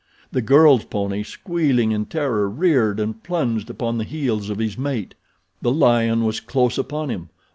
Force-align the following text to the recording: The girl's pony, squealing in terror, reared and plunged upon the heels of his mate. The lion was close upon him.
The 0.31 0.41
girl's 0.41 0.83
pony, 0.85 1.21
squealing 1.21 1.91
in 1.91 2.05
terror, 2.07 2.49
reared 2.49 2.99
and 2.99 3.21
plunged 3.21 3.69
upon 3.69 3.99
the 3.99 4.03
heels 4.03 4.49
of 4.49 4.57
his 4.57 4.75
mate. 4.75 5.13
The 5.61 5.69
lion 5.71 6.25
was 6.25 6.39
close 6.39 6.79
upon 6.79 7.09
him. 7.11 7.29